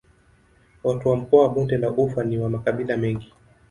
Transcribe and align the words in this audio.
Watu 0.83 1.09
wa 1.09 1.15
mkoa 1.15 1.41
wa 1.43 1.49
Bonde 1.49 1.77
la 1.77 1.89
Ufa 1.91 2.23
ni 2.23 2.37
wa 2.37 2.49
makabila 2.49 2.97
mengi. 2.97 3.33